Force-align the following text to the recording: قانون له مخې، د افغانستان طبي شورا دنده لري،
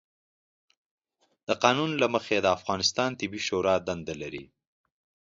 قانون 1.63 1.91
له 2.01 2.07
مخې، 2.13 2.37
د 2.41 2.47
افغانستان 2.57 3.09
طبي 3.19 3.41
شورا 3.47 3.75
دنده 3.87 4.13
لري، 4.21 4.45